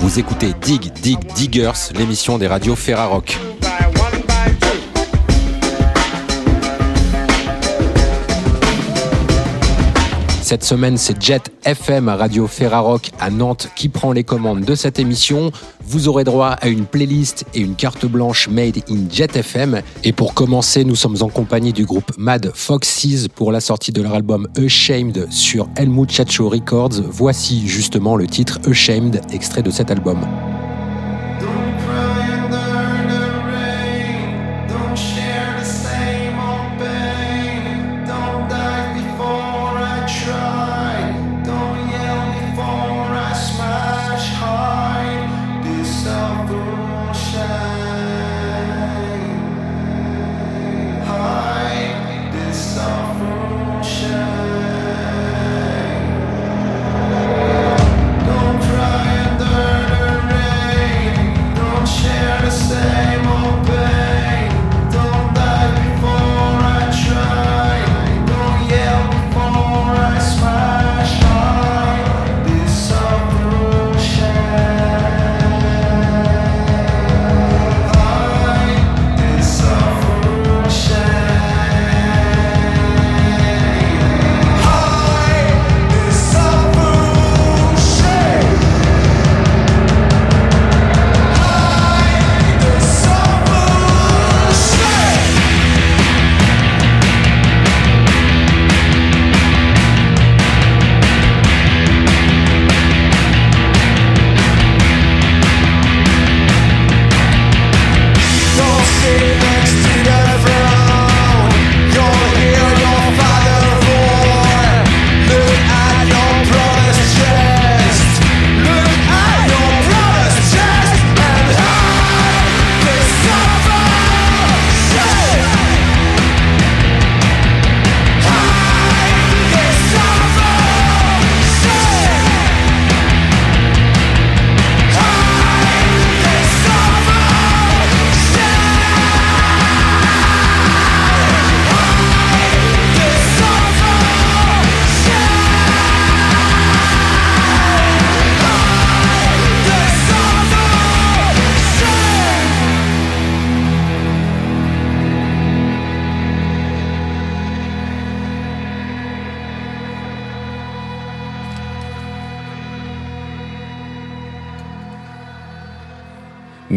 [0.00, 3.38] Vous écoutez Dig Dig Diggers, l'émission des radios Ferrarock.
[10.46, 15.00] Cette semaine, c'est Jet FM Radio Ferrarock à Nantes qui prend les commandes de cette
[15.00, 15.50] émission.
[15.84, 19.82] Vous aurez droit à une playlist et une carte blanche made in Jet FM.
[20.04, 24.00] Et pour commencer, nous sommes en compagnie du groupe Mad Foxes pour la sortie de
[24.00, 27.02] leur album Ashamed sur El Muchacho Records.
[27.10, 30.20] Voici justement le titre Ashamed, extrait de cet album.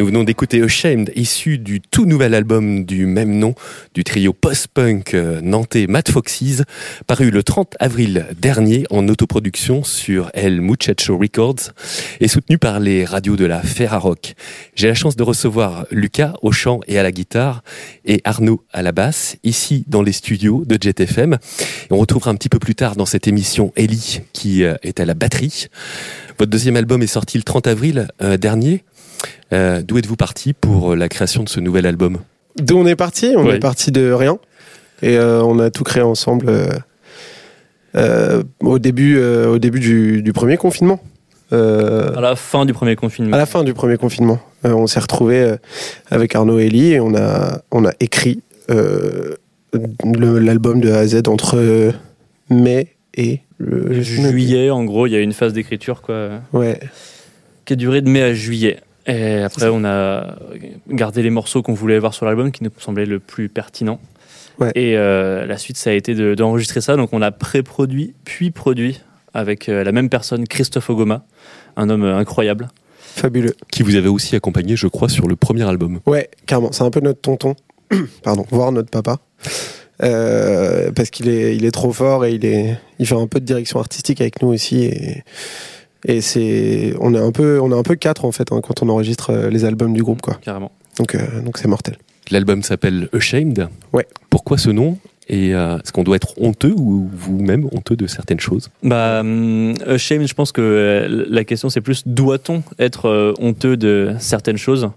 [0.09, 3.53] Venons d'écouter Ashamed, issu du tout nouvel album du même nom
[3.93, 6.63] du trio post-punk euh, nantais Mad Foxes,
[7.05, 11.73] paru le 30 avril dernier en autoproduction sur El Muchacho Records
[12.21, 14.33] et soutenu par les radios de la Ferrarock.
[14.73, 17.61] J'ai la chance de recevoir Lucas au chant et à la guitare
[18.03, 21.33] et Arnaud à la basse, ici dans les studios de JetFM.
[21.33, 24.99] Et on retrouvera un petit peu plus tard dans cette émission Ellie qui euh, est
[24.99, 25.67] à la batterie.
[26.39, 28.83] Votre deuxième album est sorti le 30 avril euh, dernier.
[29.53, 32.17] Euh, D'où êtes-vous parti pour la création de ce nouvel album?
[32.59, 33.33] D'où on est parti?
[33.35, 33.55] On Ouais.
[33.55, 34.37] est parti de rien.
[35.01, 36.69] Et euh, on a tout créé ensemble euh,
[37.95, 40.99] euh, au début, euh, au début du, du premier confinement.
[41.51, 43.33] Euh, À la fin du premier confinement.
[43.35, 44.39] à la fin du premier confinement.
[44.65, 45.57] Euh, on s'est retrouvés euh,
[46.11, 49.35] avec Arnaud et Ellie et on a, on a écrit euh,
[50.03, 51.91] l'album de A à Z entre euh,
[52.51, 54.01] mai et le.
[54.01, 56.79] Juillet, en gros, il y a une phase d'écriture quoi, Ouais.
[57.65, 58.77] qui a duré de mai à juillet.
[59.09, 60.35] Et après, on a
[60.89, 63.99] gardé les morceaux qu'on voulait avoir sur l'album qui nous semblaient le plus pertinent.
[64.59, 64.71] Ouais.
[64.75, 66.95] Et euh, la suite, ça a été de- d'enregistrer ça.
[66.95, 69.01] Donc, on a pré-produit, puis produit
[69.33, 71.23] avec euh, la même personne, Christophe Ogoma,
[71.77, 72.67] un homme euh, incroyable.
[72.99, 73.55] Fabuleux.
[73.71, 75.99] Qui vous avez aussi accompagné, je crois, sur le premier album.
[76.05, 76.71] Ouais, carrément.
[76.71, 77.55] C'est un peu notre tonton.
[78.23, 79.17] Pardon, voire notre papa.
[80.01, 83.39] Euh, parce qu'il est, il est trop fort et il, est, il fait un peu
[83.41, 84.83] de direction artistique avec nous aussi.
[84.85, 85.23] Et,
[86.05, 88.81] et c'est, on est un peu, on est un peu quatre en fait hein, quand
[88.81, 90.35] on enregistre euh, les albums du groupe, quoi.
[90.41, 90.71] Carrément.
[90.97, 91.97] Donc, euh, donc c'est mortel.
[92.31, 93.67] L'album s'appelle Ashamed.
[93.93, 94.07] Ouais.
[94.29, 94.97] Pourquoi ce nom?
[95.27, 98.69] Et euh, est-ce qu'on doit être honteux ou vous-même honteux de certaines choses?
[98.81, 104.13] Bah, hum, Shame, je pense que la question c'est plus doit-on être euh, honteux de
[104.19, 104.89] certaines choses?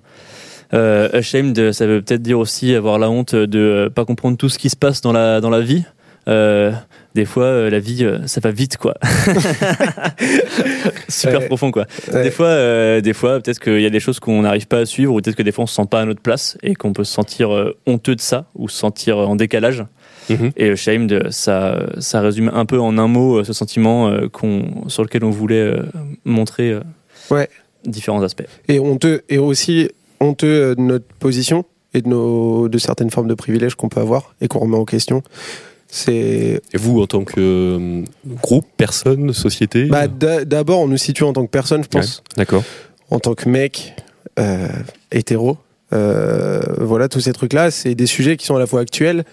[0.75, 4.49] Euh, Ashamed, ça veut peut-être dire aussi avoir la honte de euh, pas comprendre tout
[4.49, 5.85] ce qui se passe dans la, dans la vie.
[6.29, 6.73] Euh,
[7.15, 8.95] des fois euh, la vie euh, ça va vite quoi
[11.09, 11.47] super Ouais.
[11.47, 12.23] profond quoi Ouais.
[12.25, 14.87] des fois euh, des fois peut-être qu'il y a des choses qu'on n'arrive pas à
[14.87, 16.93] suivre ou peut-être que des fois on se sent pas à notre place et qu'on
[16.93, 17.51] peut se sentir
[17.87, 19.85] honteux de ça ou se sentir en décalage
[20.31, 20.53] Mhm.
[20.57, 25.25] et Shamed ça ça résume un peu en un mot ce sentiment qu'on sur lequel
[25.25, 25.73] on voulait
[26.25, 26.77] montrer
[27.31, 27.49] Ouais.
[27.85, 29.89] différents aspects Et honteux, et aussi
[30.21, 34.35] honteux de notre position et de, nos, de certaines formes de privilèges qu'on peut avoir
[34.41, 35.23] et qu'on remet en question.
[35.95, 38.03] C'est Et vous, en tant que euh,
[38.43, 42.23] groupe, personne, société bah, d'a- d'abord on nous situe en tant que personne, je pense,
[42.39, 42.65] D'accord.
[43.11, 43.95] en tant que mec
[44.39, 44.69] euh,
[45.11, 45.59] hétéro.
[45.93, 49.25] Euh, voilà, tous ces trucs-là, c'est des sujets qui sont à la fois actuels.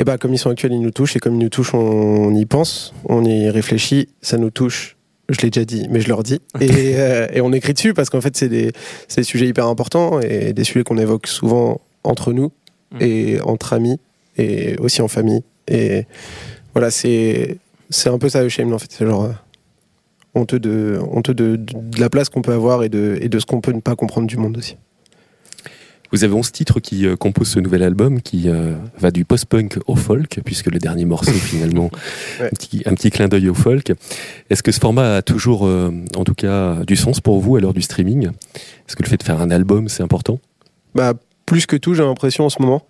[0.00, 1.14] Et bah, comme ils sont actuels, ils nous touchent.
[1.14, 4.96] Et comme ils nous touchent, on, y pense, on y réfléchit, ça nous touche.
[5.28, 6.40] Je l'ai déjà dit, mais je le redis.
[6.60, 6.68] Et,
[6.98, 8.72] euh, et on écrit dessus parce qu'en fait, c'est des,
[9.06, 12.50] c'est des sujets hyper importants et des sujets qu'on évoque souvent entre nous
[12.90, 12.98] Mm.
[13.00, 13.98] et entre amis
[14.36, 15.42] et aussi en famille.
[15.68, 16.06] Et
[16.74, 17.58] voilà, c'est,
[17.90, 18.90] c'est un peu ça, le shame, en fait.
[18.90, 19.32] C'est genre euh,
[20.34, 23.38] honteux, de, honteux de, de, de la place qu'on peut avoir et de, et de
[23.38, 24.76] ce qu'on peut ne pas comprendre du monde aussi.
[26.14, 29.78] Vous avez 11 titres qui euh, composent ce nouvel album qui euh, va du post-punk
[29.86, 31.90] au folk, puisque le dernier morceau, finalement,
[32.38, 32.46] Ouais.
[32.46, 33.92] un, petit, un petit clin d'œil au folk.
[34.50, 37.60] Est-ce que ce format a toujours, euh, en tout cas, du sens pour vous à
[37.60, 38.26] l'heure du streaming?
[38.28, 40.38] Est-ce que le fait de faire un album, c'est important?
[40.94, 41.14] Bah,
[41.46, 42.82] plus que tout, j'ai l'impression en ce moment.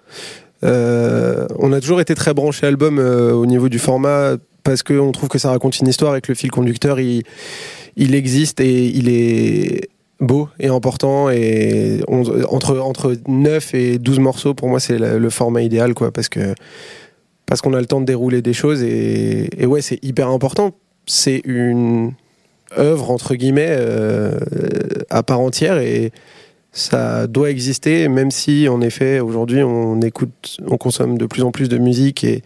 [0.65, 5.11] Euh, on a toujours été très branché album euh, au niveau du format parce qu'on
[5.11, 7.25] trouve que ça raconte une histoire et que le fil conducteur il,
[7.97, 9.89] il existe et il est
[10.21, 11.31] beau et important.
[11.31, 16.29] Et entre, entre 9 et 12 morceaux pour moi c'est le, format idéal quoi parce
[17.45, 20.73] parce qu'on a le temps de dérouler des choses et, et ouais c'est hyper important.
[21.07, 22.13] C'est une
[22.79, 24.39] œuvre entre guillemets euh,
[25.11, 26.13] à part entière et
[26.73, 31.51] ça doit exister, même si en effet aujourd'hui on écoute, on consomme de plus en
[31.51, 32.43] plus de musique et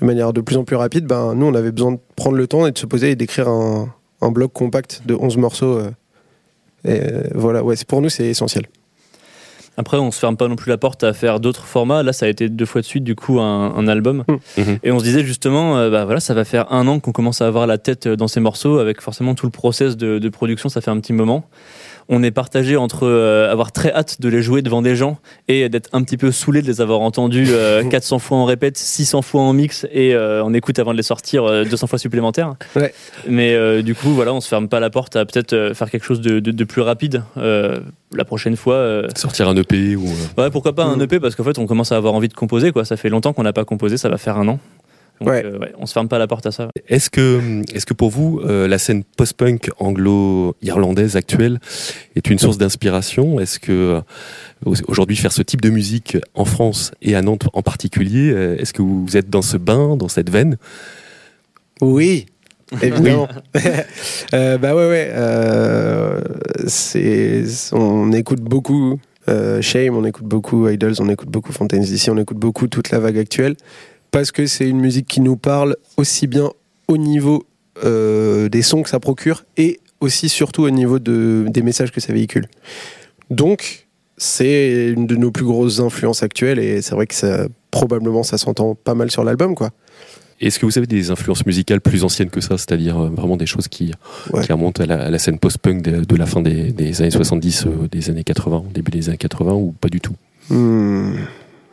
[0.00, 2.46] de manière de plus en plus rapide, ben nous on avait besoin de prendre le
[2.48, 5.78] temps et de se poser et d'écrire un, un bloc compact de 11 morceaux.
[5.78, 5.90] euh,
[6.84, 8.64] et euh, voilà, ouais, c'est- pour nous c'est essentiel.
[9.76, 12.04] Après, on se ferme pas non plus la porte à faire d'autres formats.
[12.04, 14.22] Là, ça a été deux fois de suite, du coup, un, un album.
[14.28, 14.60] Mm.
[14.60, 14.78] Mhm.
[14.84, 17.42] Et on se disait justement, euh, bah voilà, ça va faire un an qu'on commence
[17.42, 20.68] à avoir la tête dans ces morceaux, avec forcément tout le process de, de production,
[20.68, 21.48] ça fait un petit moment.
[22.08, 25.18] On est partagé entre euh, avoir très hâte de les jouer devant des gens
[25.48, 28.76] et d'être un petit peu saoulé de les avoir entendus euh, 400 fois en répète,
[28.76, 31.98] 600 fois en mix et euh, en écoute avant de les sortir euh, 200 fois
[31.98, 32.54] supplémentaires.
[32.76, 32.92] Ouais.
[33.28, 35.90] Mais euh, du coup, voilà, on se ferme pas la porte à peut-être euh, faire
[35.90, 37.78] quelque chose de, de- de plus rapide euh,
[38.14, 38.74] la prochaine fois.
[38.74, 40.04] euh, Sortir un EP ou...
[40.06, 41.02] euh, Ouais, pourquoi pas un Mm.
[41.02, 42.70] EP parce qu'en fait, on commence à avoir envie de composer.
[42.72, 42.84] Quoi.
[42.84, 44.58] Ça fait longtemps qu'on n'a pas composé, ça va faire un an.
[45.20, 45.44] Donc, Ouais.
[45.44, 46.68] euh, ouais, on se ferme pas la porte à ça.
[46.88, 51.60] Est-ce que, est-ce que pour vous, euh, la scène post-punk anglo-irlandaise actuelle
[52.16, 53.38] est une source d'inspiration?
[53.40, 53.72] Est-ce que
[54.66, 58.56] euh, aujourd'hui faire ce type de musique en France et à Nantes en particulier, euh,
[58.58, 60.56] est-ce que vous êtes dans ce bain, dans cette veine?
[61.80, 62.26] Oui,
[62.82, 63.28] évidemment.
[64.34, 65.10] Euh, bah ouais, ouais.
[65.12, 66.20] euh,
[66.66, 72.08] c'est, on écoute beaucoup euh, Shame, on écoute beaucoup Idols, on écoute beaucoup Fontaines DC,
[72.08, 73.54] on écoute beaucoup toute la vague actuelle
[74.14, 76.48] parce que c'est une musique qui nous parle aussi bien
[76.86, 77.46] au niveau
[77.84, 82.00] euh, des sons que ça procure et aussi surtout au niveau de, des messages que
[82.00, 82.46] ça véhicule.
[83.30, 88.22] Donc, c'est une de nos plus grosses influences actuelles et c'est vrai que ça, probablement
[88.22, 89.70] ça s'entend pas mal sur l'album, quoi.
[90.40, 93.46] Est-ce que vous avez des influences musicales plus anciennes que ça, c'est-à-dire euh, vraiment des
[93.46, 93.90] choses qui,
[94.32, 94.44] Ouais.
[94.44, 97.10] qui remontent à la, à la scène post-punk de, de la fin des, des années
[97.10, 100.14] 70, euh, des années 80, début des années 80 ou pas du tout?
[100.50, 101.16] Hmm.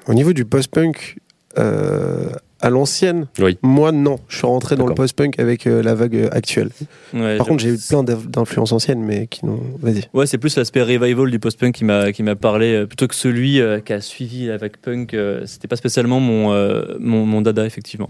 [0.07, 1.17] Au niveau du post-punk,
[1.57, 2.29] euh,
[2.63, 3.57] à l'ancienne, Oui.
[3.63, 4.17] moi non.
[4.27, 6.69] Je suis rentré dans le post-punk avec euh, la vague euh, actuelle.
[7.13, 9.59] Ouais, Par contre, j'ai eu plein d'inf- d'influences anciennes, mais qui n'ont.
[9.81, 10.03] Vas-y.
[10.13, 13.15] Ouais, c'est plus l'aspect revival du post-punk qui m'a qui m'a parlé euh, plutôt que
[13.15, 15.13] celui euh, qui a suivi la vague punk.
[15.15, 18.09] euh, C'était pas spécialement mon, euh, mon mon dada effectivement.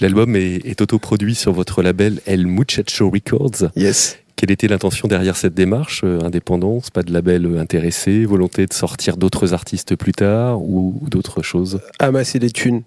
[0.00, 3.70] L'album est, est autoproduit sur votre label El Muchacho Records.
[3.74, 4.18] Yes.
[4.38, 8.72] Quelle était l'intention derrière cette démarche euh, Indépendance, pas de label euh, intéressé, volonté de
[8.72, 11.80] sortir d'autres artistes plus tard ou, d'autres choses?
[11.98, 12.82] Amasser des thunes.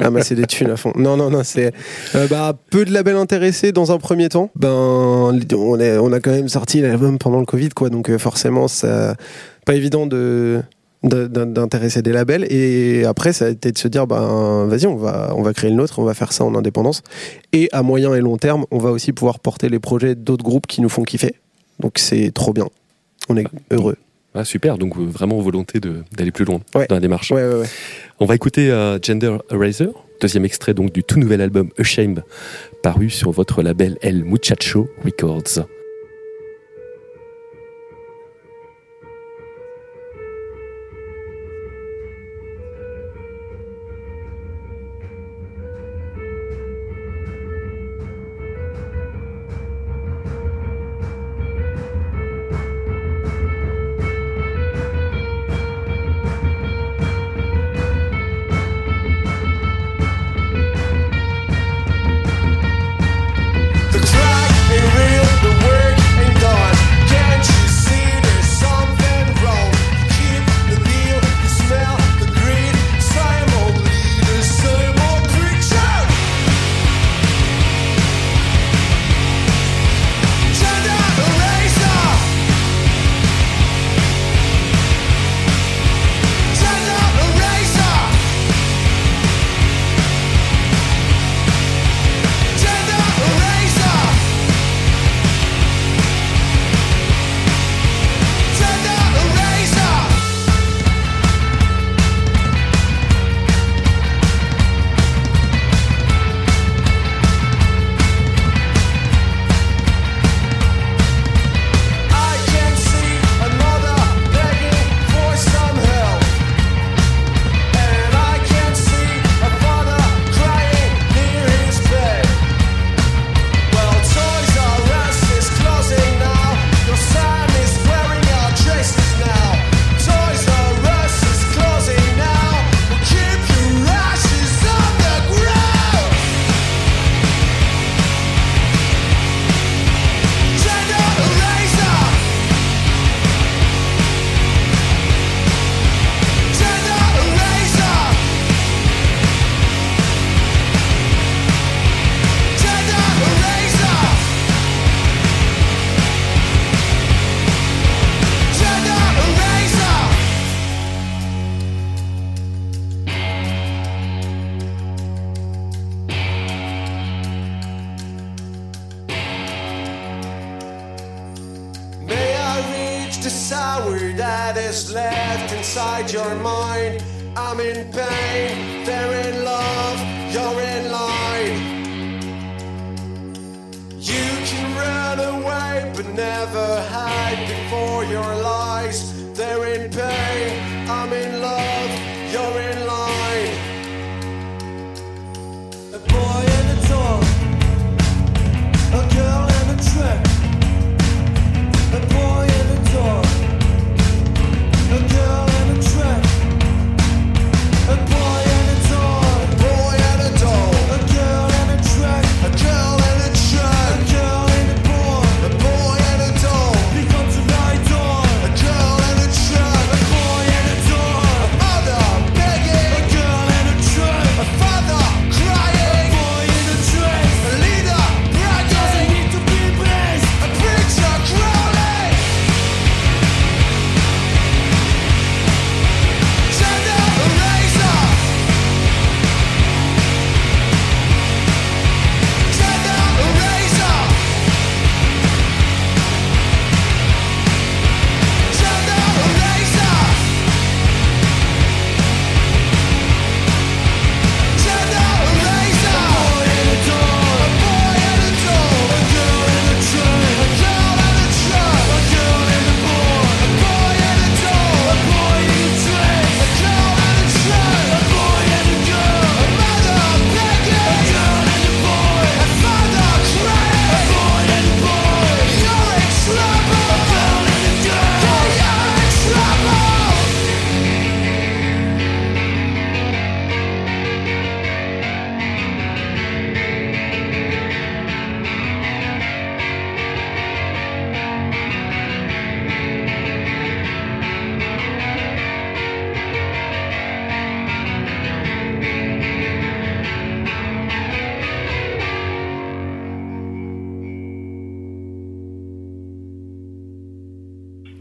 [0.00, 0.90] Amasser des thunes à fond.
[0.96, 1.72] Non, non, non, c'est.
[2.16, 4.50] euh, bah, peu de labels intéressés dans un premier temps.
[4.56, 7.88] Ben, on, a quand même sorti l'album pendant le Covid, quoi.
[7.88, 9.14] Donc, forcément, ça.
[9.66, 10.62] Pas évident de
[11.08, 12.46] d'intéresser des labels.
[12.50, 15.70] Et après ça a été de se dire ben vas-y on va on va créer
[15.70, 17.02] le nôtre on va faire ça en indépendance.
[17.52, 20.66] Et à moyen et long terme on va aussi pouvoir porter les projets d'autres groupes
[20.66, 21.34] qui nous font kiffer.
[21.80, 22.66] Donc c'est trop bien.
[23.28, 23.96] On est heureux.
[24.34, 26.86] Ah, Super, donc vraiment volonté d'aller plus loin Ouais.
[26.88, 27.30] dans la démarche.
[27.32, 27.66] ouais ouais ouais.
[28.20, 29.88] On va écouter euh, Gender Eraser,
[30.20, 32.22] deuxième extrait donc du tout nouvel album Ashamed,
[32.82, 35.66] paru sur votre label El Muchacho Records.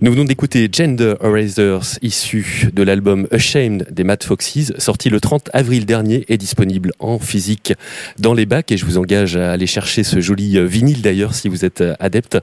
[0.06, 5.50] Nous venons d'écouter Gender Erasers, issu de l'album Ashamed des Mad Foxes, sorti le 30
[5.52, 7.74] avril dernier et disponible en physique
[8.20, 8.72] dans les bacs.
[8.72, 11.82] Et je vous engage à aller chercher ce joli euh, vinyle d'ailleurs si vous êtes
[11.82, 12.38] euh, adepte,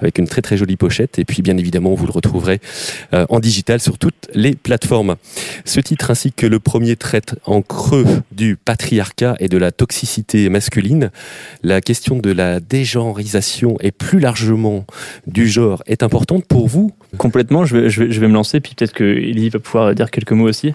[0.00, 1.18] avec une très très jolie pochette.
[1.18, 2.60] Et puis bien évidemment, vous le retrouverez
[3.12, 5.16] euh, en digital sur toutes les plateformes.
[5.64, 10.48] Ce titre ainsi que le premier traite en creux du patriarcat et de la toxicité
[10.50, 11.10] masculine.
[11.64, 14.86] La question de la dégenreisation et plus largement
[15.26, 18.92] du genre est importante pour vous Complètement, je vais, je vais, me lancer, puis peut-être
[18.92, 20.74] que va pouvoir dire quelques mots aussi.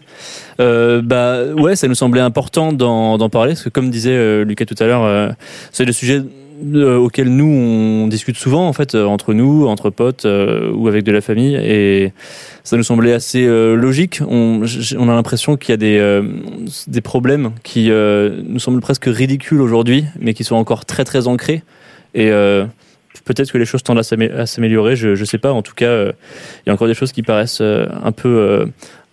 [0.60, 4.66] Euh, bah ouais, ça nous semblait important d'en parler, parce que comme disait euh, Lucas
[4.66, 5.30] tout à l'heure, euh,
[5.72, 6.24] c'est le sujet
[6.74, 11.12] euh, auquel nous on discute souvent en fait entre nous, entre potes ou avec de
[11.12, 12.13] la famille, et
[12.63, 14.22] ça nous semblait assez logique.
[14.28, 16.22] On, a l'impression qu'il y a des
[16.88, 21.62] des problèmes qui nous semblent presque ridicules aujourd'hui, mais qui sont encore très très ancrés.
[22.13, 22.66] Et euh,
[23.25, 25.51] peut-être que les choses tendent à s'amé- à s'améliorer, je, je sais pas.
[25.51, 26.12] En tout cas, euh,
[26.65, 28.65] il y a encore des choses qui paraissent euh, un peu, euh,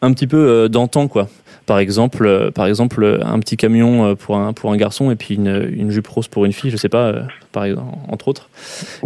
[0.02, 1.28] un petit peu d'antan, quoi.
[1.66, 5.68] Par exemple, par exemple, un petit camion pour un pour un garçon et puis une,
[5.72, 7.14] une jupe rose pour une fille, je sais pas,
[7.52, 8.48] par exemple, entre autres.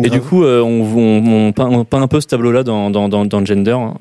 [0.03, 0.65] Et du coup, on,
[0.97, 3.73] on, on peint, on peint un peu ce tableau-là dans, dans, dans, dans Gender.
[3.73, 3.95] hein.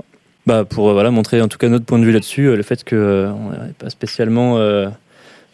[0.46, 2.64] Bah pour euh, voilà montrer en tout cas notre point de vue là-dessus, euh, le
[2.64, 4.58] fait que euh, on n'est pas spécialement.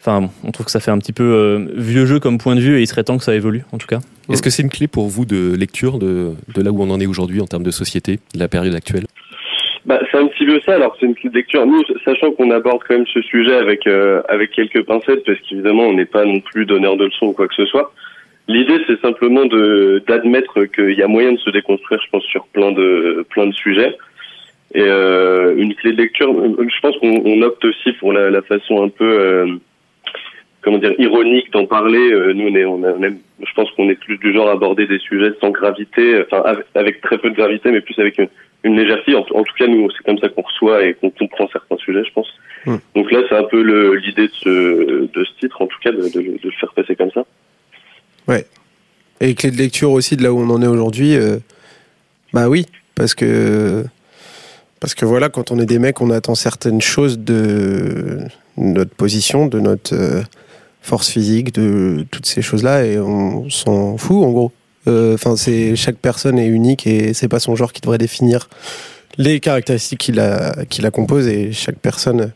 [0.00, 2.54] Enfin, bon, on trouve que ça fait un petit peu euh, vieux jeu comme point
[2.54, 3.98] de vue et il serait temps que ça évolue, en tout cas.
[4.30, 7.00] Est-ce que c'est une clé pour vous de lecture de, de là où on en
[7.00, 9.04] est aujourd'hui en termes de société, de la période actuelle?
[9.84, 10.74] Bah, c'est un petit peu ça.
[10.74, 11.66] Alors, c'est une petite lecture.
[11.66, 15.84] Nous, sachant qu'on aborde quand même ce sujet avec euh, avec quelques pincettes, parce qu'évidemment,
[15.84, 17.92] on n'est pas non plus donneur de leçons ou quoi que ce soit.
[18.48, 22.46] L'idée, c'est simplement de d'admettre qu'il y a moyen de se déconstruire, je pense, sur
[22.46, 23.96] plein de plein de sujets.
[24.74, 28.42] Et euh, une clé de lecture, je pense qu'on on opte aussi pour la, la
[28.42, 29.46] façon un peu euh,
[30.62, 32.10] comment dire ironique d'en parler.
[32.12, 34.86] Euh, nous, on est, on a- je pense qu'on est plus du genre à aborder
[34.86, 38.28] des sujets sans gravité, enfin avec, avec très peu de gravité, mais plus avec une,
[38.64, 39.14] une légèreté.
[39.14, 42.04] En, en tout cas, nous, c'est comme ça qu'on reçoit et qu'on comprend certains sujets,
[42.04, 42.28] je pense.
[42.66, 42.76] Hmm.
[42.94, 43.60] Donc là, c'est un peu
[43.94, 46.94] l'idée de ce, de ce titre, en tout cas, de, de, de le faire passer
[46.96, 47.24] comme ça.
[49.22, 51.36] Et clé de lecture aussi de là où on en est aujourd'hui, euh,
[52.32, 52.64] bah oui,
[52.94, 53.84] parce que
[54.80, 58.20] parce que voilà, quand on est des mecs, on attend certaines choses de
[58.56, 60.22] notre position, de notre euh,
[60.80, 64.52] force physique, de toutes ces choses-là, et on s'en fout en gros.
[64.86, 68.48] Enfin, c'est chaque personne est unique et c'est pas son genre qui devrait définir
[69.18, 72.32] les caractéristiques qui la qui la composent et chaque personne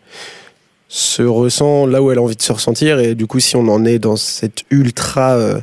[0.88, 3.66] se ressent là où elle a envie de se ressentir et du coup si on
[3.68, 5.60] en est dans cette ultra euh,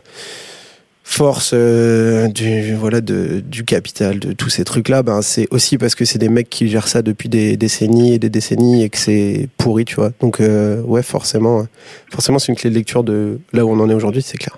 [1.12, 5.78] force euh, du voilà de, du capital de tous ces trucs là ben c'est aussi
[5.78, 8.90] parce que c'est des mecs qui gèrent ça depuis des décennies et des décennies et
[8.90, 11.68] que c'est pourri tu vois donc euh, ouais forcément
[12.10, 14.58] forcément c'est une clé de lecture de là où on en est aujourd'hui c'est clair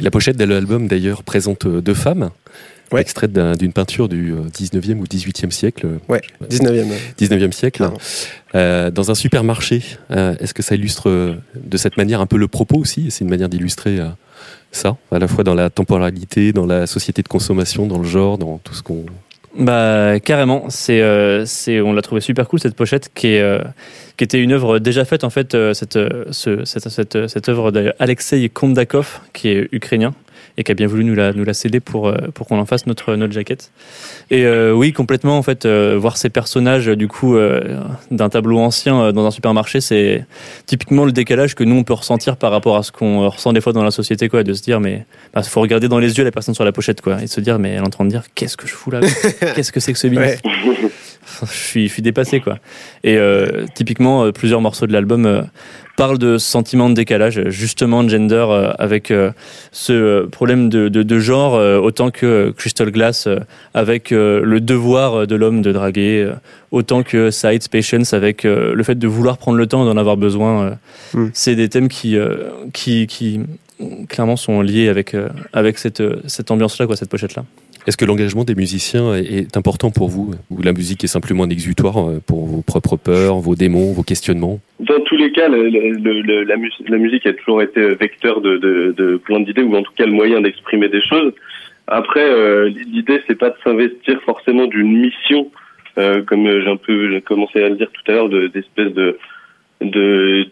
[0.00, 2.30] La pochette de l'album d'ailleurs présente euh, deux femmes,
[2.90, 3.02] Ouais.
[3.02, 5.86] extraites d'un- d'une peinture du euh, 19e ou 18e siècle.
[6.08, 6.86] ouais 19e
[7.20, 7.86] 19e siècle,
[8.54, 9.82] euh, dans un supermarché.
[10.10, 13.10] Euh, Est-ce que ça illustre euh, de cette manière un peu le propos aussi?
[13.10, 14.08] C'est une manière d'illustrer euh,
[14.72, 18.38] ça, à la fois dans la temporalité, dans la société de consommation, dans le genre,
[18.38, 19.04] dans tout ce qu'on.
[19.58, 23.58] Bah carrément, c'est euh, c'est on l'a trouvé super cool cette pochette qui est euh,
[24.16, 25.98] qui était une œuvre déjà faite en fait euh, cette
[26.30, 30.14] ce- cette cette cette œuvre d'Alexei Kondakov qui est ukrainien
[30.58, 32.66] et qui a bien voulu nous la nous la céder pour euh, pour qu'on en
[32.66, 33.70] fasse notre notre jaquette.
[34.30, 38.58] Et euh, oui, complètement en fait euh, voir ces personnages du coup euh, d'un tableau
[38.58, 40.26] ancien euh, dans un supermarché, c'est
[40.66, 43.60] typiquement le décalage que nous on peut ressentir par rapport à ce qu'on ressent des
[43.60, 46.24] fois dans la société quoi, de se dire mais bah, faut regarder dans les yeux
[46.24, 48.10] la personne sur la pochette quoi et se dire mais elle est en train de
[48.10, 49.00] dire qu'est-ce que je fous là?
[49.54, 50.40] Qu'est-ce que c'est que ce business
[51.42, 52.58] je, suis, je suis dépassé quoi.
[53.04, 55.42] Et euh, typiquement, euh, plusieurs morceaux de l'album euh,
[55.96, 59.12] parlent de ce sentiment de décalage, justement de gender, euh, avec
[59.72, 63.28] ce problème de, de, de genre, autant que Crystal Glass,
[63.74, 66.32] avec le devoir de l'homme de draguer,
[66.70, 70.16] autant que Side's Patience, avec le fait de vouloir prendre le temps et d'en avoir
[70.16, 70.78] besoin.
[71.14, 71.26] Mm.
[71.32, 72.16] C'est des thèmes qui,
[72.72, 73.40] qui, qui
[74.08, 75.16] clairement sont liés avec,
[75.52, 77.42] avec cette, cette ambiance-là, quoi, cette pochette-là.
[77.86, 81.50] Est-ce que l'engagement des musiciens est, important pour vous Ou la musique est simplement un
[81.50, 84.60] exutoire euh, pour vos propres peurs, vos démons, vos questionnements?
[84.80, 85.56] Dans tous les cas, la,
[86.56, 89.92] mus- la musique a toujours été vecteur de, de, de plein d'idées, ou en tout
[89.96, 91.32] cas le moyen d'exprimer des choses.
[91.86, 95.50] Après, euh, l'idée, c'est pas de s'investir forcément d'une mission,
[95.96, 99.16] euh, comme j'ai un peu commencé à le dire tout à l'heure, de- d'espèce de,
[99.80, 100.46] de,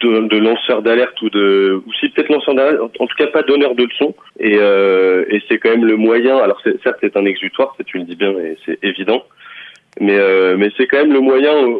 [0.00, 3.42] de, de lanceur d'alerte ou de, ou si peut-être lanceur d'alerte, en tout cas pas
[3.42, 4.14] donneur de leçons.
[4.38, 6.36] Et, euh, et c'est quand même le moyen.
[6.38, 9.24] Alors certes, c'est un exutoire, tu le dis bien, et c'est évident.
[10.00, 11.54] Mais, euh, mais c'est quand même le moyen.
[11.54, 11.78] euh,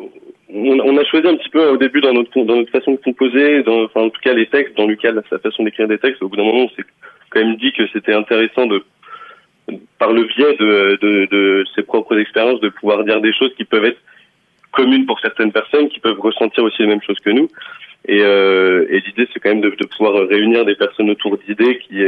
[0.55, 3.03] On, on a choisi un petit peu au début dans notre dans notre façon de
[3.09, 6.22] composer, dans, enfin en tout cas les textes, dans Lucas sa façon d'écrire des textes.
[6.22, 6.87] Au bout d'un moment, on s'est
[7.31, 8.79] quand même dit que c'était intéressant de
[9.98, 13.64] par le biais de, de, de ses propres expériences, de pouvoir dire des choses qui
[13.64, 14.03] peuvent être
[14.70, 17.48] communes pour certaines personnes, qui peuvent ressentir aussi les mêmes choses que nous.
[18.07, 21.79] Et, euh, et l'idée, c'est quand même de, de pouvoir réunir des personnes autour d'idées
[21.79, 22.01] qui,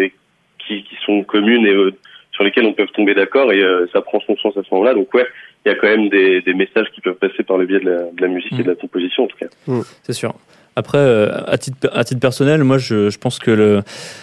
[0.59, 1.93] qui, qui sont communes et euh,
[2.33, 3.53] sur lesquelles on peut tomber d'accord.
[3.53, 4.95] Et euh, ça prend son sens à ce moment-là.
[4.95, 5.27] Donc ouais,
[5.65, 7.89] il y a quand même des, des messages qui peuvent passer par le biais de
[7.89, 9.47] la, de la musique et de la composition, en tout cas.
[10.03, 10.35] C'est sûr.
[10.79, 13.81] Après, euh, à, titre, à titre personnel, moi, je, je pense que le,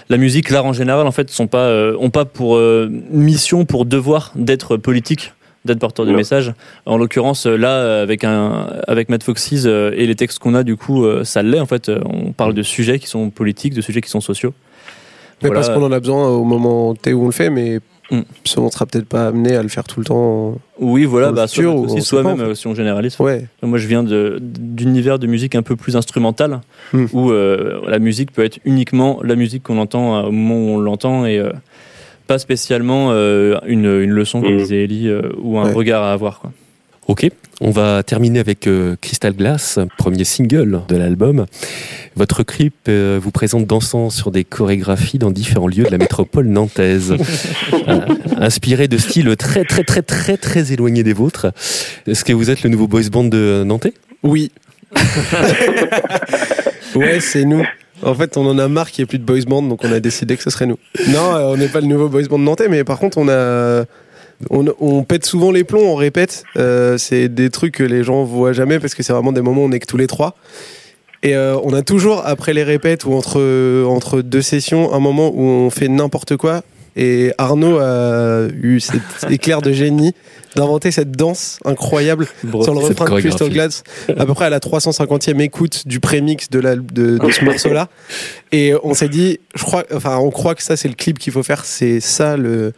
[0.10, 3.66] la musique, l'art en général, en fait, sont pas, euh, ont pas pour euh, mission,
[3.66, 5.34] pour devoir d'être politique,
[5.66, 6.18] d'être porteur de Non.
[6.18, 6.54] message.
[6.86, 10.54] En l'occurrence, euh, là, euh, avec un, avec Matt Foxys euh, et les textes qu'on
[10.56, 11.60] a, du coup, euh, ça l'est.
[11.60, 14.54] En fait, on parle de sujets qui sont politiques, de sujets qui sont sociaux.
[15.42, 15.62] mais Voilà.
[15.62, 17.80] parce qu'on en a besoin au moment T où on le fait mais
[18.12, 18.20] Mm.
[18.44, 21.48] ça, on sera peut-être pas amené à le faire tout le temps Oui, voilà, bah,
[21.48, 22.56] futur, ou aussi, soit même en fait.
[22.56, 23.18] si on généralise.
[23.22, 26.60] ouais Moi, je viens de- d'univers de musique un peu plus instrumental,
[26.92, 27.06] Hmm.
[27.14, 30.76] où euh, la musique peut être uniquement la musique qu'on entend euh, au moment où
[30.76, 31.54] on l'entend et euh,
[32.28, 34.58] pas spécialement euh, une, une leçon, comme Hmm.
[34.58, 35.74] disait Ellie, euh, ou un Ouais.
[35.74, 36.40] regard à avoir.
[36.40, 36.52] Quoi.
[37.08, 37.28] Ok,
[37.60, 41.46] on va terminer avec euh, Crystal Glass, premier single de l'album.
[42.16, 46.48] Votre clip euh, vous présente dansant sur des chorégraphies dans différents lieux de la métropole
[46.48, 47.14] nantaise,
[47.90, 48.00] Euh,
[48.38, 51.48] inspiré de styles très très très très très éloignés des vôtres.
[52.08, 53.94] Est-ce que vous êtes le nouveau boys band de Nantais?
[54.24, 54.52] Oui.
[56.96, 57.64] ouais, c'est nous.
[58.06, 59.92] En fait, on en a marre qu'il n'y ait plus de boys band, donc on
[59.92, 60.78] a décidé que ce serait nous.
[61.10, 63.86] Non, euh, on n'est pas le nouveau boys band nantais, mais par contre, on a.
[65.08, 66.44] Pète souvent les plombs, on répète.
[66.58, 69.62] Euh, c'est des trucs que les gens voient jamais parce que c'est vraiment des moments
[69.62, 70.36] où on est que tous les trois.
[71.22, 75.32] Et euh, on a toujours, après les répètes ou entre, entre deux sessions, un moment
[75.34, 76.62] où on fait n'importe quoi.
[76.96, 80.14] Et Arnaud a eu cet éclair de génie
[80.56, 82.28] d'inventer cette danse incroyable
[82.62, 83.50] sur le refrain de Crystal.
[83.50, 83.84] Glass,
[84.16, 87.90] à peu près à la 350e écoute du prémix de, la, de, de ce morceau-là.
[88.52, 91.34] Et on s'est dit, je crois, enfin, on croit que ça, c'est le clip qu'il
[91.34, 92.74] faut faire, c'est ça le,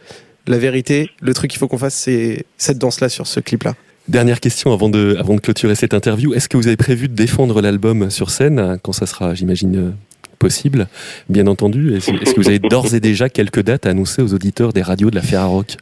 [0.46, 1.10] la vérité.
[1.20, 3.74] Le truc qu'il faut qu'on fasse, c'est cette danse-là sur ce clip-là.
[4.08, 6.32] Dernière question avant de, avant de clôturer cette interview.
[6.32, 9.90] Est-ce que vous avez prévu de défendre l'album sur scène quand ça sera, j'imagine, euh,
[10.38, 10.88] possible
[11.28, 11.96] Bien entendu.
[11.96, 15.10] Est-ce que vous avez d'ores et déjà quelques dates à annoncer aux auditeurs des radios
[15.10, 15.76] de la Ferrarock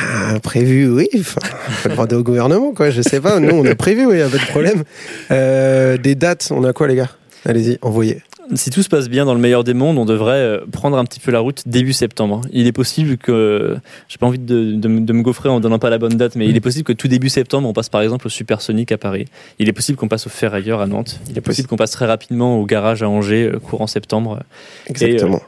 [0.00, 1.08] Ah, prévu, oui.
[1.18, 2.90] Enfin, faut demander au gouvernement, quoi.
[2.90, 3.40] Je sais pas.
[3.40, 4.84] Nous, on a prévu, oui, y a pas de problème.
[5.30, 7.10] Euh, des dates, on a quoi, les gars?
[7.44, 8.22] Allez-y, envoyez.
[8.54, 11.04] Si tout se passe bien dans le meilleur des mondes, on devrait euh, prendre un
[11.04, 12.40] petit peu la route début septembre.
[12.52, 13.76] Il est possible que,
[14.08, 16.34] j'ai pas envie de, de me- de me gaufrer en donnant pas la bonne date,
[16.34, 18.96] mais il est possible que tout début septembre, on passe par exemple au Supersonic à
[18.98, 19.26] Paris.
[19.58, 21.20] Il est possible qu'on passe au Ferrailleur à Nantes.
[21.30, 24.40] Il est possible qu'on passe très rapidement au garage à Angers, euh, courant septembre.
[24.86, 25.42] Exactement.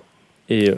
[0.50, 0.74] Et euh,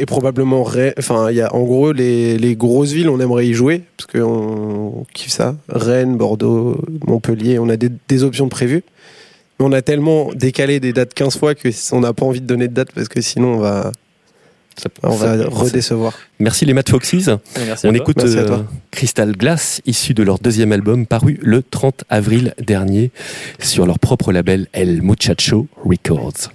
[0.00, 0.62] et probablement
[0.96, 4.06] Enfin, il y a en gros les, les grosses villes, on aimerait y jouer parce
[4.10, 5.56] qu'on kiffe ça.
[5.68, 8.84] Rennes, Bordeaux, Montpellier, on a des, des options prévues.
[9.64, 12.68] On a tellement décalé des dates 15 fois que on n'a pas envie de donner
[12.68, 13.92] de date parce que sinon on va,
[14.76, 16.18] Ça- on ça- va redécevoir.
[16.40, 17.28] Merci les Mad Foxes.
[17.66, 18.58] merci On écoute euh.
[18.90, 23.10] Crystal Glass, issu de leur deuxième album paru le 30 avril dernier
[23.60, 26.50] sur leur propre label El Muchacho Records.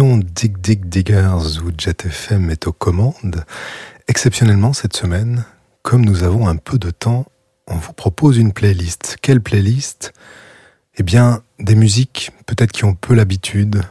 [0.00, 3.44] Dig Dig Diggers où Jet FM est aux commandes,
[4.08, 5.44] exceptionnellement cette semaine,
[5.82, 7.26] comme nous avons un peu de temps,
[7.66, 9.18] on vous propose une playlist.
[9.20, 10.14] Quelle playlist?
[10.96, 13.82] Eh bien, des musiques peut-être qui ont peu l'habitude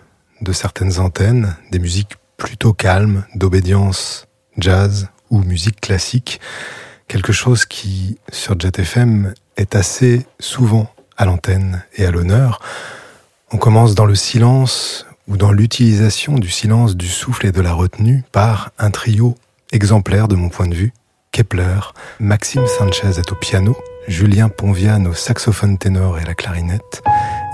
[0.41, 6.41] de certaines antennes, des musiques plutôt calmes, d'obédience jazz ou musique classique,
[7.07, 12.59] quelque chose qui, sur Jet FM, est assez souvent à l'antenne et à l'honneur.
[13.51, 17.71] On commence dans le silence ou dans l'utilisation du silence, du souffle et de la
[17.71, 19.35] retenue par un trio
[19.71, 20.93] exemplaire de mon point de vue.
[21.31, 21.79] Kepler,
[22.19, 23.77] Maxime Sanchez est au piano,
[24.09, 27.01] Julien Ponviane au saxophone ténor et la clarinette,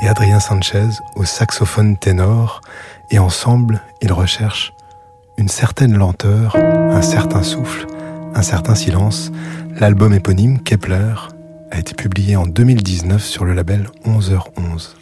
[0.02, 2.62] et Adrien Sanchez au saxophone ténor,
[3.12, 4.74] et ensemble, ils recherchent
[5.38, 7.86] une certaine lenteur, un certain souffle,
[8.34, 9.32] un certain silence.
[9.80, 11.14] L'album éponyme Kepler
[11.70, 14.96] a été publié en 2019 sur le label 11h11.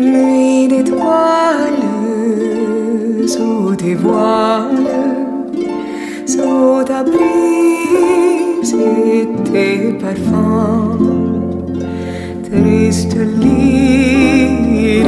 [0.00, 1.88] Nuit d'étoiles
[3.26, 4.86] sous tes voiles,
[6.24, 10.98] sous ta brise et tes parfums.
[12.44, 15.06] triste lyre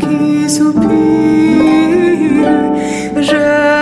[0.00, 0.82] qui soupire,
[3.20, 3.77] je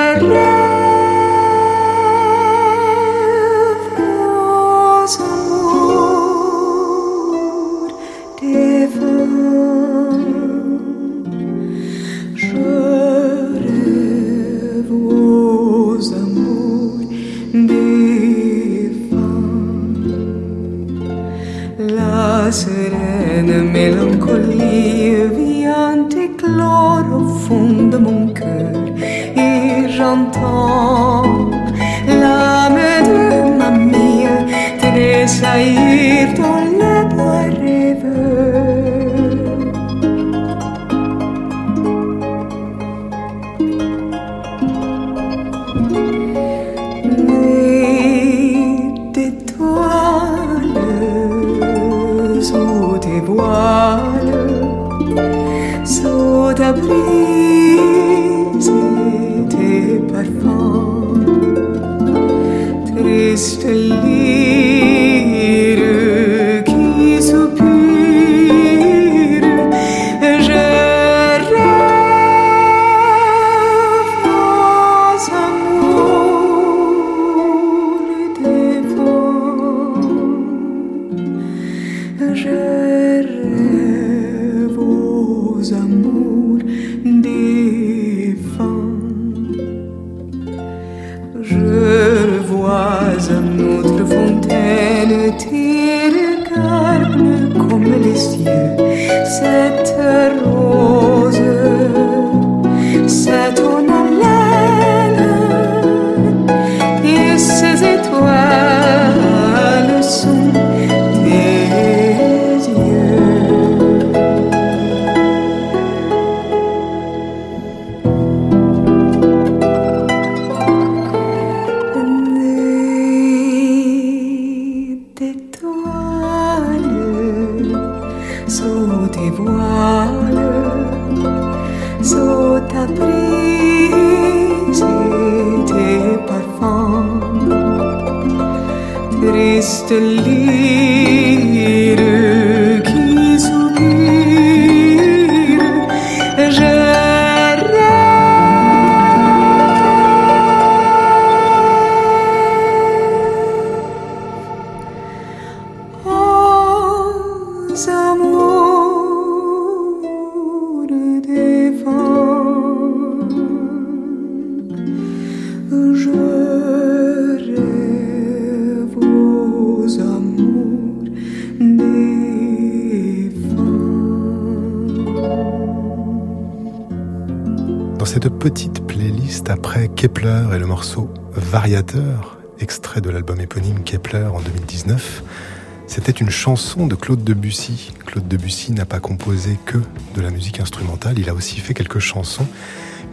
[185.96, 187.90] c'était une chanson de Claude Debussy.
[188.04, 189.78] Claude Debussy n'a pas composé que
[190.14, 192.46] de la musique instrumentale, il a aussi fait quelques chansons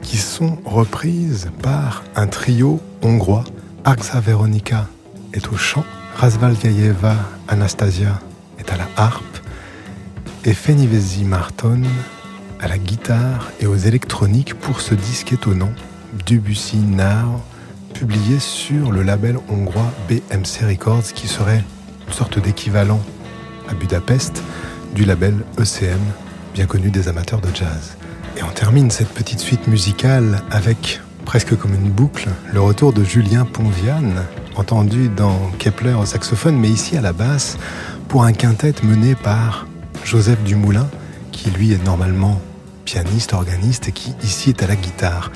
[0.01, 3.45] qui sont reprises par un trio hongrois.
[3.85, 4.89] Arxa Veronica
[5.31, 7.15] est au chant, Razvalgaeva
[7.47, 8.19] Anastasia
[8.59, 9.37] est à la harpe
[10.43, 11.83] et Fenivezi Marton
[12.59, 15.71] à la guitare et aux électroniques pour ce disque étonnant,
[16.25, 17.41] Debussy Now,
[17.93, 21.63] publié sur le label hongrois BMC Records, qui serait
[22.13, 23.01] sorte d'équivalent
[23.67, 24.43] à Budapest
[24.93, 25.99] du label ECM,
[26.53, 27.97] bien connu des amateurs de jazz.
[28.37, 33.03] Et on termine cette petite suite musicale avec, presque comme une boucle, le retour de
[33.03, 34.23] Julien Ponviane,
[34.55, 37.57] entendu dans Kepler au saxophone, mais ici à la basse,
[38.07, 39.65] pour un quintet mené par
[40.03, 40.87] Joseph Dumoulin,
[41.31, 42.39] qui lui est normalement
[42.85, 45.31] pianiste, organiste, et qui ici est à la guitare.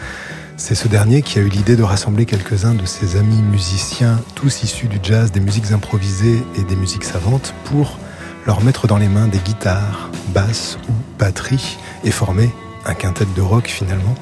[0.59, 4.63] C'est ce dernier qui a eu l'idée de rassembler quelques-uns de ses amis musiciens, tous
[4.63, 7.99] issus du jazz, des musiques improvisées et des musiques savantes, pour
[8.47, 12.49] leur mettre dans les mains des guitares, basses ou batteries, et former
[12.87, 14.15] un quintet de rock finalement.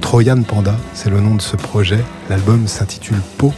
[0.00, 2.02] Troyan Panda, c'est le nom de ce projet.
[2.28, 3.54] L'album s'intitule Po.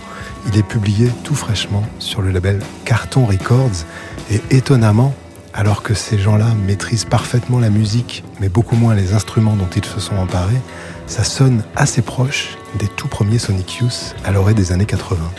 [0.47, 3.87] Il est publié tout fraîchement sur le label Carton Records.
[4.31, 5.15] Et étonnamment,
[5.55, 9.85] alors que ces gens-là maîtrisent parfaitement la musique, mais beaucoup moins les instruments dont ils
[9.85, 10.61] se sont emparés,
[11.09, 15.31] ça sonne assez proche des tout premiers Sonic Youth à l'orée des années 80.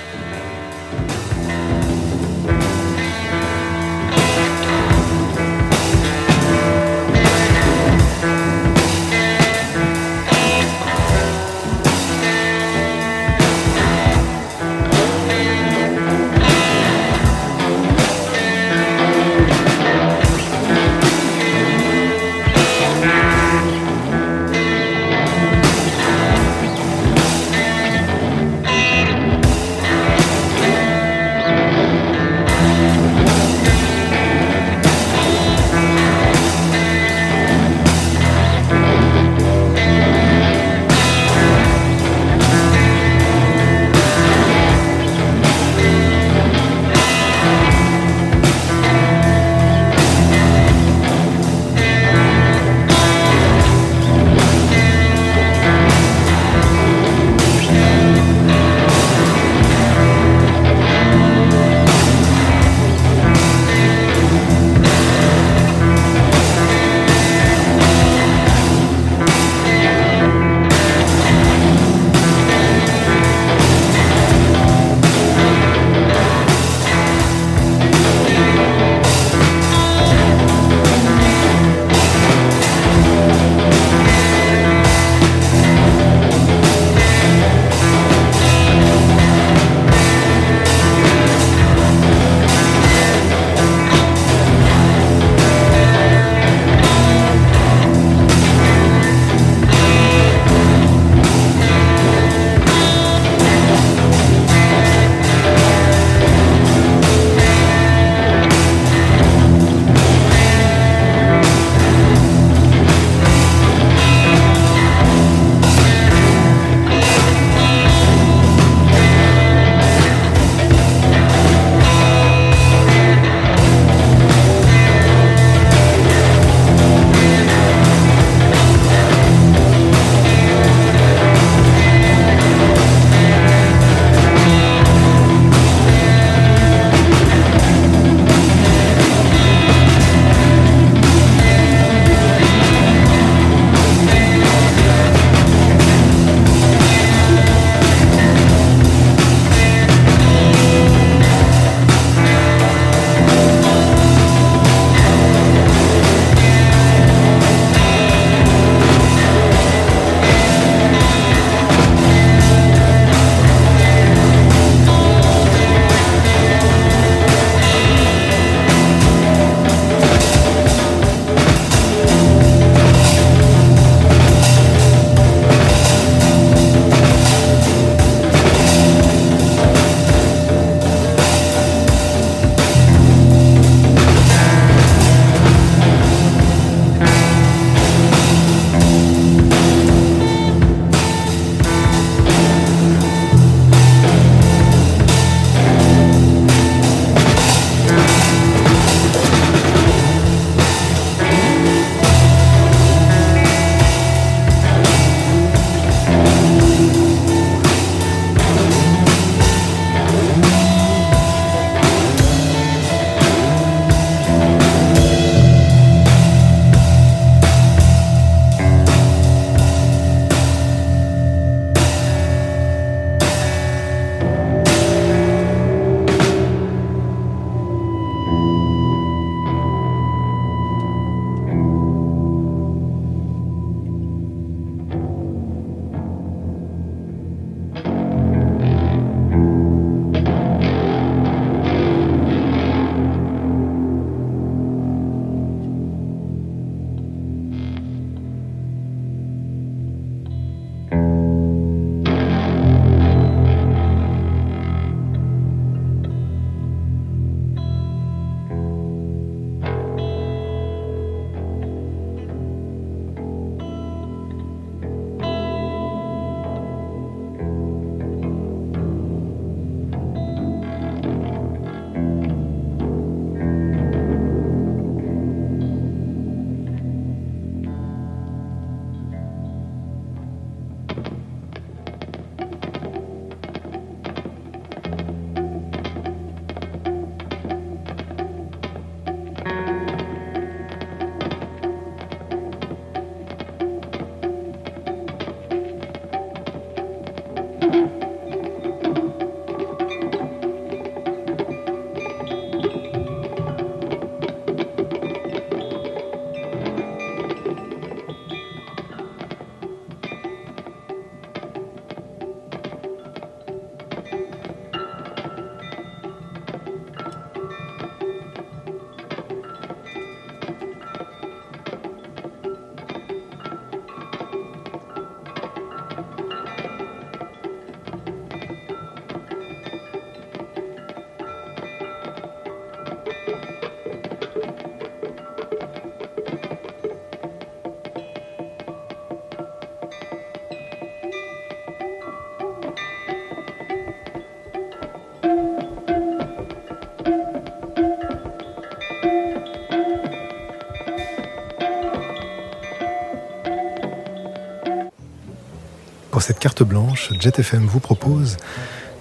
[356.20, 358.36] Pour cette carte blanche, Jet FM vous propose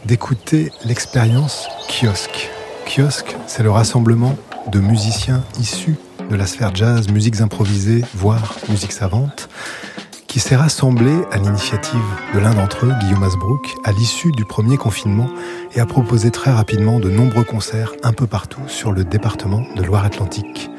[0.04, 2.48] d'écouter l'expérience kiosque.
[2.86, 4.38] Kiosque, c'est le rassemblement
[4.70, 5.96] de musiciens issus
[6.30, 9.48] de la sphère jazz, musiques improvisées, voire musique savante,
[10.28, 11.98] qui s'est rassemblé à l'initiative
[12.34, 15.28] de l'un d'entre eux, Guillaume Asbrook, à l'issue du premier confinement
[15.74, 19.82] et a proposé très rapidement de nombreux concerts un peu partout sur le département de
[19.82, 20.70] Loire-Atlantique.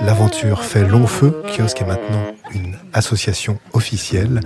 [0.00, 4.40] L'aventure fait long feu, Kiosque est maintenant une association officielle,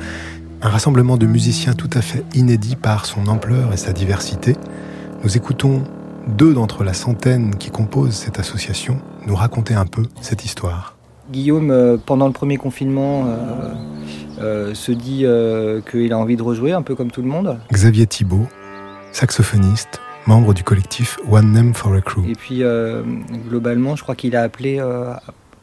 [0.62, 4.56] un rassemblement de musiciens tout à fait inédit par son ampleur et sa diversité.
[5.24, 5.84] Nous écoutons
[6.28, 10.96] deux d'entre la centaine qui composent cette association nous raconter un peu cette histoire.
[11.30, 13.72] Guillaume, euh, pendant le premier confinement, euh,
[14.40, 17.58] euh, se dit euh, qu'il a envie de rejouer, un peu comme tout le monde.
[17.72, 18.48] Xavier Thibault,
[19.12, 22.24] saxophoniste, membre du collectif One Name for a Crew.
[22.28, 22.62] Et puis,
[23.48, 24.82] globalement, je crois qu'il a appelé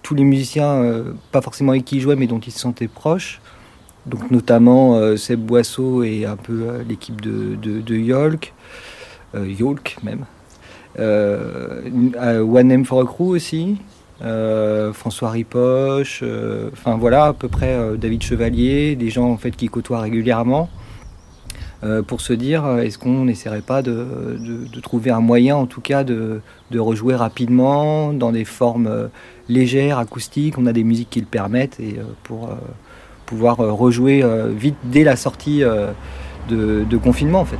[0.02, 0.82] tous les musiciens,
[1.32, 3.42] pas forcément avec qui il jouait, mais dont il se sentait proche.
[4.08, 8.54] Donc, notamment euh, Seb Boisseau et un peu euh, l'équipe de, Yolk,
[9.36, 10.26] euh, Yolk même.
[10.98, 13.78] One Name for a Crew aussi.
[14.94, 16.24] François Ripoche,
[16.74, 20.70] enfin voilà à peu près David Chevalier, des gens en fait qui côtoient régulièrement
[22.08, 24.40] pour se dire est-ce qu'on n'essaierait pas de,
[24.82, 26.42] trouver un moyen en tout cas de,
[26.72, 29.12] de rejouer rapidement dans des formes
[29.50, 32.50] légères, acoustiques, on a des musiques qui le permettent et pour
[33.28, 35.92] pouvoir euh, rejouer euh, vite dès la sortie euh,
[36.50, 37.60] de, de confinement en fait.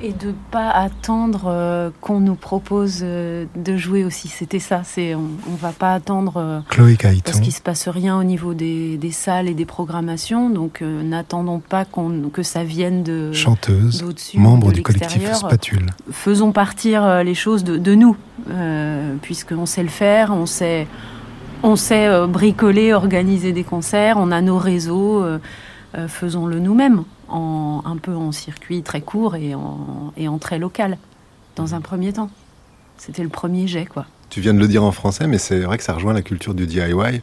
[0.00, 4.28] Et de pas attendre euh, qu'on nous propose euh, de jouer aussi.
[4.28, 4.82] C'était ça.
[4.84, 8.54] C'est on, on va pas attendre euh, Chloé parce qu'il se passe rien au niveau
[8.54, 10.50] des, des salles et des programmations.
[10.50, 15.34] Donc euh, n'attendons pas qu'on que ça vienne de chanteuse, d'au-dessus, membre de du collectif.
[15.34, 15.86] Spatule.
[16.12, 18.16] Faisons partir euh, les choses de, de nous,
[18.50, 20.86] euh, puisqu'on sait le faire, on sait,
[21.62, 25.38] on sait euh, bricoler, organiser des concerts, on a nos réseaux, euh,
[25.96, 30.96] euh, faisons-le nous-mêmes, un peu en circuit très court et en, très local,
[31.56, 32.30] dans un premier temps.
[32.96, 34.06] C'était le premier jet, quoi.
[34.30, 36.54] Tu viens de le dire en français, mais c'est vrai que ça rejoint la culture
[36.54, 37.20] du DIY,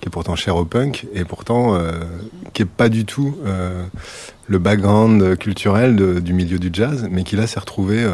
[0.00, 1.78] qui est pourtant chère au punk, et pourtant
[2.54, 3.36] qui est pas du tout
[4.46, 8.06] le background culturel du milieu du jazz, mais qui là s'est retrouvé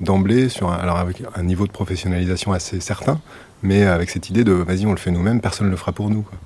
[0.00, 3.18] d'emblée sur alors avec un niveau de professionnalisation assez certain,
[3.62, 6.10] mais avec cette idée de vas-y on le fait nous-mêmes, personne ne le fera pour
[6.10, 6.22] nous.
[6.22, 6.38] quoi.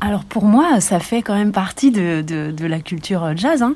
[0.00, 3.62] Alors pour moi, ça fait quand même partie de, de, de la culture euh, jazz.
[3.62, 3.74] hein.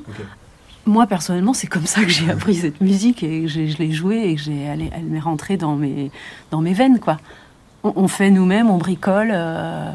[0.85, 4.29] Moi personnellement, c'est comme ça que j'ai appris cette musique et que je l'ai jouée
[4.29, 6.11] et que j'ai, elle, est- elle m'est rentrée dans mes,
[6.51, 6.99] dans mes veines.
[6.99, 7.17] quoi.
[7.83, 9.31] On, on fait nous-mêmes, on bricole.
[9.33, 9.91] euh,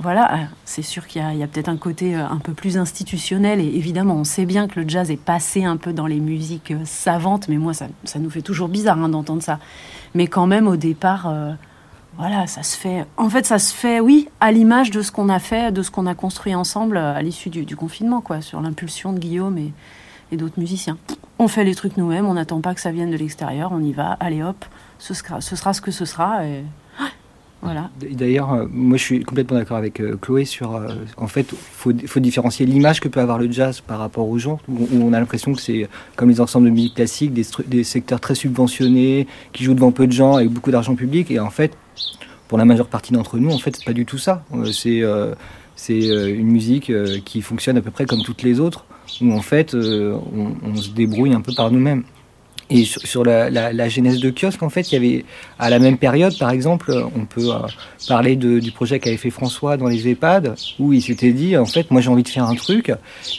[0.00, 2.38] voilà, Euh, c'est sûr qu'il y a, il y a peut-être un côté euh, un
[2.38, 5.92] peu plus institutionnel et évidemment, on sait bien que le jazz est passé un peu
[5.92, 9.60] dans les musiques savantes, mais moi, ça, ça nous fait toujours bizarre hein, d'entendre ça.
[10.14, 11.52] Mais quand même, au départ, euh,
[12.16, 13.06] voilà, ça se fait.
[13.16, 15.90] En fait, ça se fait, oui, à l'image de ce qu'on a fait, de ce
[15.90, 19.72] qu'on a construit ensemble euh, à l'issue du, confinement, quoi, sur l'impulsion de Guillaume et,
[20.30, 20.96] et d'autres musiciens.
[21.38, 23.92] On fait les trucs nous-mêmes, on n'attend pas que ça vienne de l'extérieur, on y
[23.92, 24.64] va, allez hop,
[24.98, 26.42] ce sera ce, sera ce que ce sera.
[28.10, 30.74] D'ailleurs, euh, moi je suis complètement d'accord avec euh, Chloé sur.
[30.74, 34.38] euh, en fait, faut, faut différencier l'image que peut avoir le jazz par rapport aux
[34.38, 38.20] gens, où, on a l'impression que c'est comme les ensembles de musique classique, des, secteurs
[38.20, 41.30] très subventionnés, qui jouent devant peu de gens avec beaucoup d'argent public.
[41.30, 41.76] Et en fait,
[42.48, 44.44] pour la majeure partie d'entre nous, en fait, c'est pas du tout ça.
[45.76, 46.92] C'est une musique
[47.24, 48.84] qui fonctionne à peu près comme toutes les autres,
[49.20, 52.04] où en fait, on se débrouille un peu par nous-mêmes.
[52.76, 55.24] Et sur, sur la, la, la genèse de kiosque, en fait, il y avait
[55.58, 57.58] à la même période, par exemple, on peut euh,
[58.08, 61.66] parler de- du projet qu'avait fait François dans les EHPAD, où il s'était dit, en
[61.66, 62.94] fait, moi j'ai envie de faire un truc, et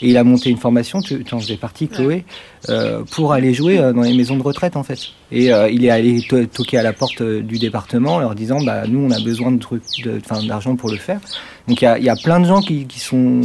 [0.08, 2.24] il a monté une formation, tu tu en faisais partie, Chloé,
[2.70, 4.98] euh, pour aller jouer euh, dans les maisons de retraite, en fait.
[5.32, 8.84] Et il est allé to- toquer à la porte du département, en leur disant, bah
[8.88, 11.20] nous on a besoin de trucs, de- enfin d'argent pour le faire.
[11.68, 13.40] Donc il y a, il y a plein de gens qui, qui sont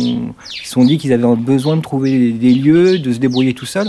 [0.53, 3.53] qui se sont dit qu'ils avaient besoin de trouver des, des lieux, de se débrouiller
[3.55, 3.87] tout seul.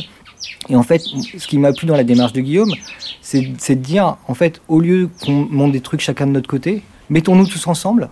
[0.69, 2.73] Et en fait, ce qui m'a plu dans la démarche de Guillaume,
[3.21, 6.83] c'est de dire, en fait, au lieu qu'on monte des trucs chacun de notre côté,
[7.11, 8.09] mettons-nous tous ensemble.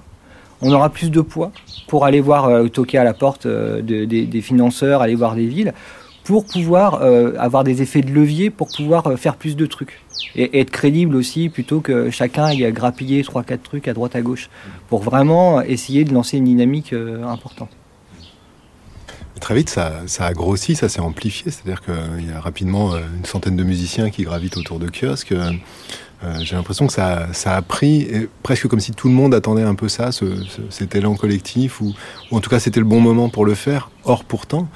[0.62, 1.52] On aura plus de poids
[1.88, 5.46] pour aller voir, euh, toquer à la porte euh, de- des- financeurs, aller voir des
[5.46, 5.72] villes,
[6.24, 10.00] pour pouvoir euh, avoir des effets de levier, pour pouvoir faire plus de trucs.
[10.36, 14.20] Et, et être crédible aussi, plutôt que chacun aille grappiller 3-4 trucs à droite à
[14.20, 14.50] gauche,
[14.90, 16.92] pour vraiment essayer de lancer une dynamique
[17.26, 17.70] importante.
[19.40, 21.50] Très vite, ça, a grossi, ça s'est amplifié.
[21.50, 25.32] C'est-à-dire qu'il y a rapidement euh, une centaine de musiciens qui gravitent autour de kiosques.
[25.32, 25.50] Euh,
[26.24, 29.62] euh, J'ai l'impression que ça, a pris, et presque comme si tout le monde attendait
[29.62, 31.94] un peu ça, ce, ce- cet élan collectif, ou,
[32.30, 33.90] en tout cas c'était le bon moment pour le faire.
[34.04, 34.68] Or, pourtant,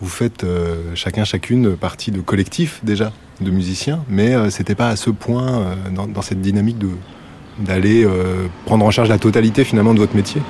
[0.00, 3.12] vous faites euh, chacun, chacune partie de collectif déjà,
[3.42, 5.74] de musiciens, mais euh, c'était pas à ce point euh,
[6.06, 6.78] dans, cette dynamique
[7.58, 10.40] d'aller euh, prendre en charge la totalité finalement de votre métier.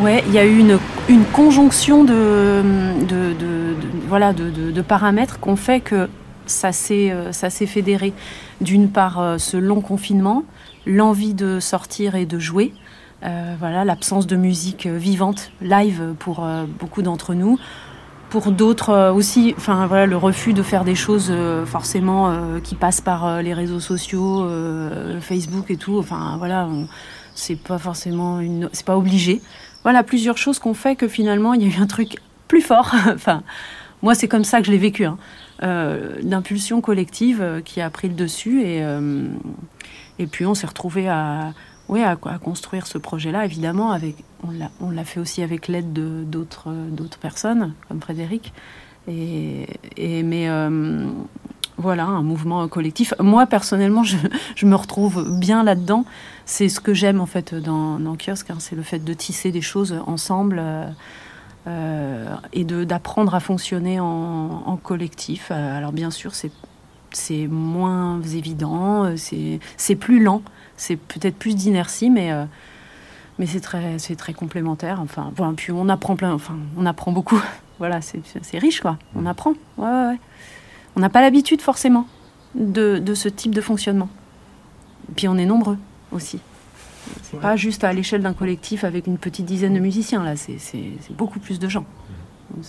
[0.00, 0.78] Ouais, il y a eu une,
[1.08, 2.62] une conjonction de,
[3.08, 3.76] de, de-
[4.08, 6.08] voilà, de, paramètres qu'on fait que
[6.46, 8.12] ça s'est euh, ça s'est fédéré.
[8.60, 10.42] D'une part, euh, ce long confinement,
[10.84, 12.74] l'envie de sortir et de jouer,
[13.24, 16.46] euh, voilà, l'absence de musique euh, vivante, live pour
[16.80, 17.58] beaucoup d'entre nous.
[18.30, 21.32] Pour d'autres aussi, enfin voilà, le refus de faire des choses
[21.66, 24.48] forcément qui passent par les réseaux sociaux,
[25.20, 25.98] Facebook et tout.
[26.00, 26.66] Enfin voilà,
[27.36, 29.40] c'est pas forcément une, c'est pas obligé.
[29.84, 32.16] Voilà, plusieurs choses qu'on fait que finalement il y a eu un truc
[32.48, 32.94] plus fort.
[33.14, 33.42] enfin,
[34.02, 35.18] moi c'est comme ça que je l'ai vécu, hein.
[35.62, 39.28] Euh, d'impulsion collective euh, qui a pris le dessus et euh,
[40.30, 41.52] puis on s'est retrouvé à
[42.42, 43.96] construire ce projet-là, évidemment,
[44.82, 48.52] on l'a- fait aussi avec l'aide de- d'autres personnes, comme Frédéric.
[49.06, 49.66] Mais
[51.76, 53.14] voilà, un mouvement collectif.
[53.18, 54.16] Moi, personnellement, je,
[54.54, 56.04] je me retrouve bien là-dedans.
[56.46, 58.50] C'est ce que j'aime, en fait, dans, dans Kiosque.
[58.50, 60.86] hein, c'est le fait de tisser des choses ensemble euh,
[61.66, 64.06] euh, et d'apprendre à fonctionner en,
[64.66, 65.48] en collectif.
[65.50, 70.42] Euh, alors, bien sûr, c'est moins évident, c'est plus lent,
[70.76, 72.44] c'est peut-être plus d'inertie, mais, euh,
[73.38, 75.00] mais c'est très, c'est très complémentaire.
[75.00, 77.40] Enfin, voilà, puis on apprend plein, enfin, on apprend beaucoup.
[77.78, 78.98] voilà, c'est c'est riche, quoi.
[79.14, 79.52] On apprend.
[79.78, 80.18] Ouais, ouais, ouais.
[80.96, 82.06] On n'a pas l'habitude, forcément,
[82.54, 84.08] de, de ce type de fonctionnement.
[85.16, 85.78] Puis on est nombreux
[86.12, 86.38] aussi.
[87.22, 90.56] C'est pas juste à l'échelle d'un collectif avec une petite dizaine de musiciens, là, c'est
[91.16, 91.84] beaucoup plus de gens.
[92.54, 92.64] Donc,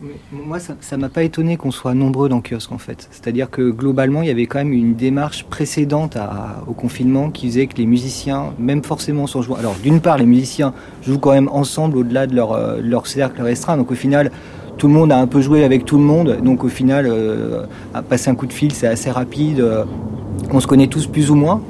[0.00, 3.08] Mais Moi, ça ça m'a pas étonné qu'on soit nombreux dans kiosque en fait.
[3.10, 7.48] C'est-à-dire que globalement, il y avait quand même une démarche précédente à- au confinement qui
[7.48, 9.56] faisait que les musiciens, même forcément sans jouer.
[9.58, 10.72] Alors, d'une part, les musiciens
[11.04, 13.76] jouent quand même ensemble au-delà de leur, euh, de leur cercle restreint.
[13.76, 14.30] Donc, au final,
[14.78, 16.38] tout le monde a un peu joué avec tout le monde.
[16.42, 19.60] Donc, au final, euh, à passer un coup de fil, c'est assez rapide.
[19.60, 19.84] euh,
[20.50, 21.60] on se connaît tous plus ou moins.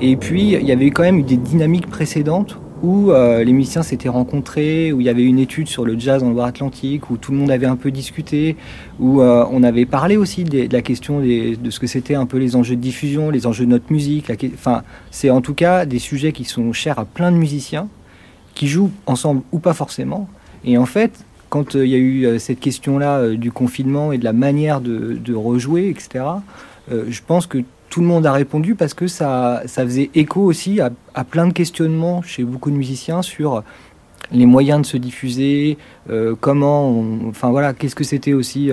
[0.00, 3.82] Et puis, il y avait quand même eu des dynamiques précédentes où euh, les musiciens
[3.82, 7.32] s'étaient rencontrés, où il y avait une étude sur le jazz en Loire-Atlantique, où tout
[7.32, 8.56] le monde avait un peu discuté,
[8.98, 12.56] où on avait parlé aussi de la question de ce que c'était un peu les
[12.56, 14.32] enjeux de diffusion, les enjeux de notre musique.
[14.54, 17.88] Enfin, c'est en tout cas des sujets qui sont chers à plein de musiciens,
[18.54, 20.26] qui jouent ensemble ou pas forcément.
[20.64, 24.12] Et en fait, quand euh, il y a eu euh, cette question-là euh, du confinement
[24.12, 26.24] et de la manière de, rejouer, etc.,
[26.90, 31.24] je pense que tout le monde a répondu parce que ça, faisait écho aussi à,
[31.24, 33.62] plein de questionnements chez beaucoup de musiciens sur
[34.32, 35.78] les moyens de se diffuser,
[36.40, 38.72] comment, enfin voilà, qu'est-ce que c'était aussi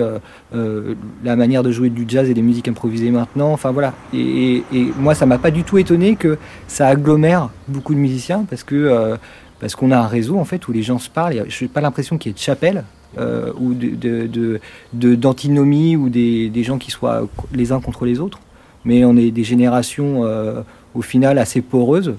[0.52, 3.94] la manière de jouer du jazz et des musiques improvisées maintenant, enfin voilà.
[4.12, 8.44] Et, et- moi, ça m'a pas du tout étonné que ça agglomère beaucoup de musiciens
[8.50, 9.16] parce que
[9.60, 11.44] parce qu'on a un réseau en fait où les gens se parlent.
[11.48, 12.84] Je n'ai pas l'impression qu'il y ait de chapelle
[13.18, 14.60] euh, ou de, de,
[14.92, 18.40] de- d'antinomie ou des, des gens qui soient les uns contre les autres,
[18.84, 20.62] mais on est des générations euh,
[20.94, 22.14] au final assez poreuses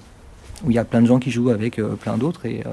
[0.65, 2.63] où il y a plein de gens qui jouent avec euh, plein d'autres et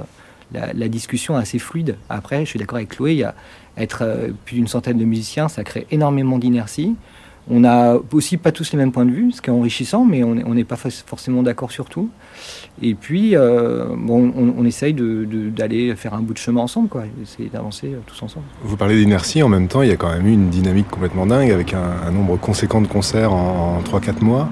[0.52, 1.96] la, discussion est assez fluide.
[2.08, 3.34] Après, je suis d'accord avec Chloé, il y a
[3.76, 6.94] être plus d'une centaine de musiciens, ça crée énormément d'inertie.
[7.48, 10.24] On n'a aussi pas tous les mêmes points de vue, ce qui est enrichissant, mais
[10.24, 12.10] on est- on n'est pas forcément d'accord sur tout.
[12.82, 17.48] Et puis, euh, bon, on, essaye d'aller faire un bout de chemin ensemble, quoi, essayer
[17.48, 18.44] d'avancer euh, tous ensemble.
[18.62, 21.24] Vous parlez d'inertie, en même temps, il y a quand même eu une dynamique complètement
[21.24, 24.48] dingue avec un, nombre conséquent de concerts en, en 3-4 mois,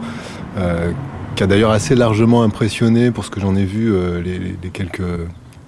[0.57, 0.92] euh,
[1.36, 5.03] qui a d'ailleurs assez largement impressionné, pour ce que j'en ai vu, euh, les, quelques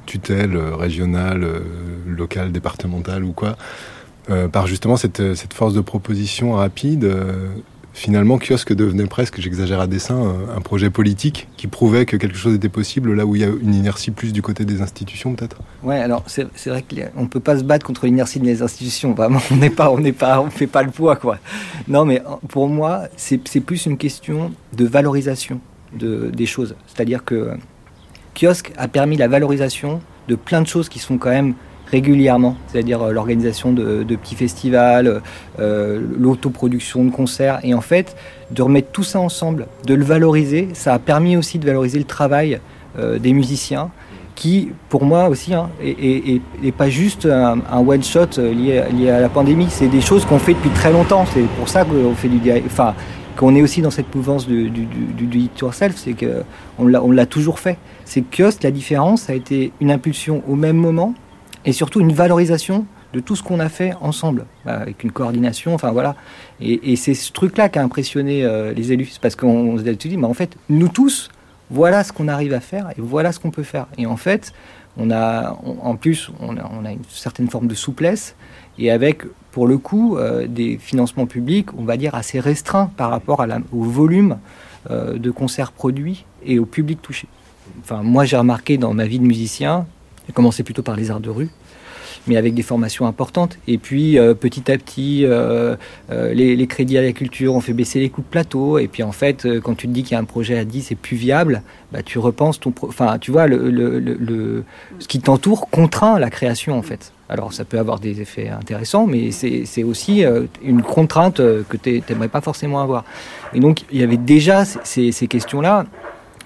[0.06, 1.44] tutelles régionales,
[2.06, 3.56] locales, départementales ou quoi,
[4.30, 7.04] euh, par justement cette, cette force de proposition rapide.
[7.04, 7.48] euh,
[7.92, 12.36] Finalement, Kiosque devenait presque, j'exagère à dessein, euh, un projet politique qui prouvait que quelque
[12.36, 15.34] chose était possible là où il y a une inertie plus du côté des institutions
[15.34, 15.56] peut-être?
[15.82, 19.14] Ouais, alors c'est c'est vrai qu'on ne peut pas se battre contre l'inertie des institutions.
[19.14, 21.38] Vraiment, on n'est pas, on n'est pas, on fait pas le poids, quoi.
[21.88, 25.58] Non, mais euh, pour moi, c'est c'est plus une question de valorisation
[25.98, 26.74] de, des choses.
[26.86, 27.52] C'est-à-dire que
[28.34, 31.54] Kiosque a permis la valorisation de plein de choses qui sont quand même
[31.90, 35.22] régulièrement, c'est-à-dire euh, l'organisation de, petits festivals,
[35.60, 38.16] euh, l'autoproduction de concerts, et en fait,
[38.50, 42.04] de remettre tout ça ensemble, de le valoriser, ça a permis aussi de valoriser le
[42.04, 42.60] travail
[42.98, 43.90] euh, des musiciens,
[44.34, 49.08] qui, pour moi aussi, hein, est, est- est- est pas juste un, one-shot euh, lié,
[49.08, 52.14] à la pandémie, c'est des choses qu'on fait depuis très longtemps, c'est pour ça qu'on
[52.14, 52.40] fait du...
[52.66, 52.94] Enfin,
[53.36, 56.42] qu'on est aussi dans cette mouvance du, du, du, it yourself, c'est que
[56.78, 57.76] on l'a, toujours fait.
[58.06, 61.12] C'est que la différence, a été une impulsion au même moment
[61.66, 65.74] et surtout une valorisation de tout ce qu'on a fait ensemble, bah, avec une coordination,
[65.74, 66.16] enfin voilà.
[66.60, 70.26] Et, c'est ce truc-là qui a impressionné euh, les élus, parce qu'on s'est dit, mais
[70.26, 71.30] en fait, nous tous,
[71.70, 73.86] voilà ce qu'on arrive à faire et voilà ce qu'on peut faire.
[73.98, 74.52] Et en fait,
[74.96, 78.34] on a, en plus, on a, on a une certaine forme de souplesse
[78.78, 83.10] et avec, pour le coup, euh, des financements publics, on va dire, assez restreints par
[83.10, 84.38] rapport à la- au volume
[84.90, 87.26] euh, de concerts produits et au public touché.
[87.80, 89.86] Enfin, moi, j'ai remarqué dans ma vie de musicien
[90.26, 91.50] J'ai commencé plutôt par les arts de rue
[92.26, 93.58] mais avec des formations importantes.
[93.68, 95.76] Et puis euh, petit à petit, euh,
[96.10, 98.78] euh, les, crédits à la culture ont fait baisser les coûts de plateau.
[98.78, 100.82] Et puis en fait, quand tu te dis qu'il y a un projet à 10
[100.82, 101.62] c'est plus viable,
[101.92, 102.72] bah, tu repenses ton...
[102.82, 104.62] Enfin, tu vois, ce
[105.08, 107.12] qui t'entoure contraint la création en fait.
[107.28, 110.24] Alors ça peut avoir des effets intéressants, mais c'est aussi
[110.62, 113.04] une contrainte que tu n'aimerais pas forcément avoir.
[113.52, 115.86] Et donc il y avait déjà ces questions-là.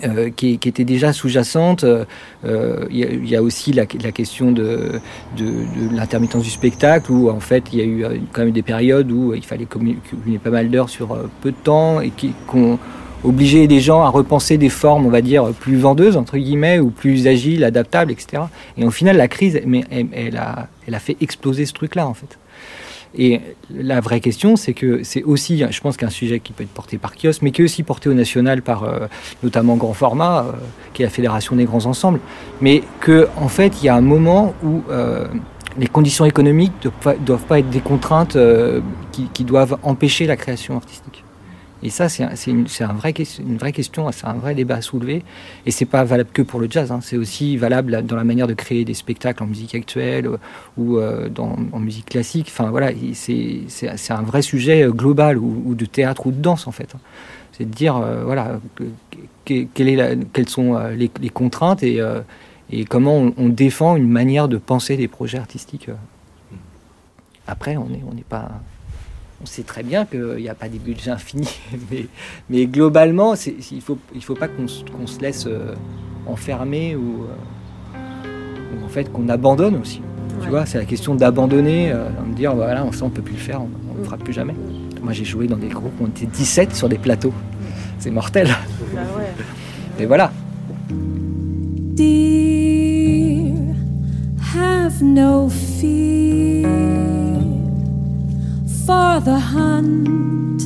[0.05, 1.85] Euh, qui, qui étaient déjà sous-jacentes.
[1.85, 2.05] Euh,
[2.45, 5.01] euh, Il y, a- il y a aussi la, la question de,
[5.37, 8.53] de, de l'intermittence du spectacle, où en fait il y a eu euh, quand même
[8.53, 12.13] des périodes où il fallait cumuler pas mal d'heures sur euh, peu de temps et
[12.47, 12.79] qu'on
[13.23, 16.89] obligeait les gens à repenser des formes, on va dire, plus vendeuses, entre guillemets, ou
[16.89, 18.45] plus agiles, adaptables, etc.
[18.79, 22.39] Et au final, la crise, elle a, elle a fait exploser ce truc-là, en fait.
[23.17, 23.41] Et
[23.75, 26.97] la vraie question, c'est que c'est aussi, je pense qu'un sujet qui peut être porté
[26.97, 29.07] par Kios, mais qui est aussi porté au national par euh,
[29.43, 30.53] notamment Grand Format, euh,
[30.93, 32.21] qui est la Fédération des grands ensembles,
[32.61, 35.27] mais que en fait, il y a un moment où euh,
[35.77, 38.37] les conditions économiques ne doivent pas, être des contraintes
[39.33, 41.25] qui doivent empêcher la création artistique.
[41.83, 42.67] Et ça, c'est un- c'est une,
[42.97, 45.23] vraie question, c'est un vrai débat à soulever.
[45.65, 48.47] Et c'est pas valable que pour le jazz, hein, c'est aussi valable dans la manière
[48.47, 50.29] de créer des spectacles en musique actuelle
[50.77, 52.49] ou euh, en musique classique.
[52.51, 56.67] Enfin voilà, il- c'est un vrai sujet euh, global ou, de théâtre ou de danse
[56.67, 56.95] en fait.
[57.53, 58.61] C'est de dire euh, voilà
[59.45, 62.01] quelles sont les, contraintes et,
[62.89, 65.91] comment on, défend une manière de penser des projets artistiques.
[67.49, 68.51] Après, on n'est pas
[69.43, 71.59] on sait très bien qu'il n'y a pas des budgets infinis,
[71.91, 72.07] mais,
[72.51, 75.75] mais globalement, c'est- il ne faut, il faut pas qu'on se- qu'on se laisse euh,
[76.27, 77.97] enfermer ou, euh,
[78.81, 80.01] ou en fait qu'on abandonne aussi.
[80.41, 80.51] Tu Ouais.
[80.51, 83.41] vois, c'est la question d'abandonner, euh, de me dire voilà, ça on peut plus le
[83.41, 84.55] faire, on ne le fera plus jamais.
[85.03, 87.33] Moi j'ai joué dans des groupes, on était 17 sur des plateaux.
[87.99, 88.49] C'est mortel.
[88.95, 90.03] Bah ouais.
[90.03, 90.33] Et voilà.
[91.95, 93.75] Dear,
[94.55, 97.10] have no fear
[98.91, 100.61] for the hunt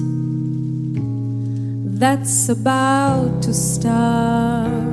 [2.00, 4.83] that's about to start.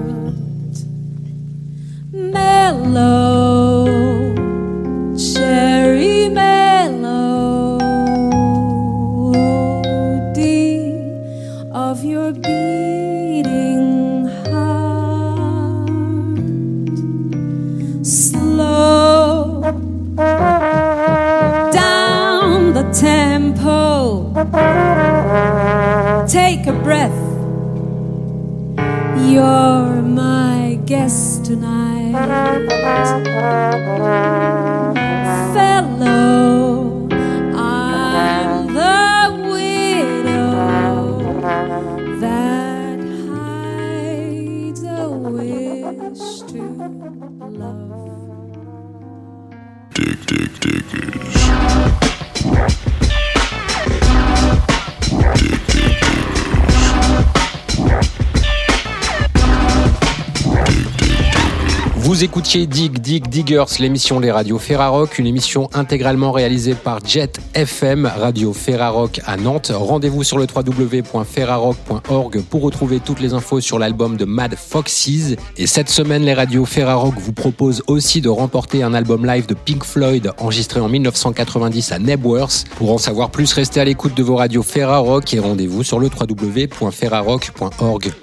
[63.80, 69.74] L'émission Les Radios Ferrarock, une émission intégralement réalisée par Jet FM, Radio Ferrarock à Nantes.
[69.76, 75.36] Rendez-vous sur le www.ferrarock.org pour retrouver toutes les infos sur l'album de Mad Foxes.
[75.58, 79.54] Et cette semaine, les Radios Ferrarock vous proposent aussi de remporter un album live de
[79.54, 82.64] Pink Floyd enregistré en 1990 à Nebworth.
[82.78, 86.08] Pour en savoir plus, restez à l'écoute de vos radios Ferrarock et rendez-vous sur le
[86.08, 88.14] www.ferrarock.org.